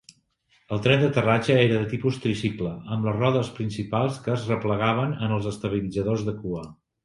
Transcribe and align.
El 0.77 0.79
tren 0.87 1.03
d'aterratge 1.03 1.57
era 1.65 1.81
de 1.81 1.89
tipus 1.91 2.17
tricicle, 2.23 2.73
amb 2.97 3.07
les 3.09 3.17
rodes 3.19 3.53
principals 3.61 4.19
que 4.27 4.35
es 4.41 4.51
replegaven 4.55 5.17
en 5.29 5.39
els 5.41 5.53
estabilitzadors 5.57 6.29
de 6.33 6.39
cua. 6.45 6.69